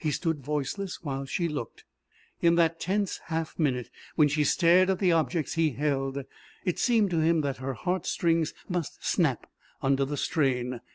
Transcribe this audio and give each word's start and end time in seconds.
He 0.00 0.10
stood 0.10 0.40
voiceless 0.42 1.02
while 1.02 1.26
she 1.26 1.48
looked. 1.48 1.84
In 2.40 2.54
that 2.54 2.80
tense 2.80 3.20
half 3.26 3.58
minute 3.58 3.90
when 4.14 4.26
she 4.26 4.42
stared 4.42 4.88
at 4.88 5.00
the 5.00 5.12
objects 5.12 5.52
he 5.52 5.72
held 5.72 6.24
it 6.64 6.78
seemed 6.78 7.10
to 7.10 7.20
him 7.20 7.42
that 7.42 7.58
her 7.58 7.74
heart 7.74 8.06
strings 8.06 8.54
must 8.70 9.04
snap 9.06 9.46
under 9.82 10.06
the 10.06 10.16
strain. 10.16 10.80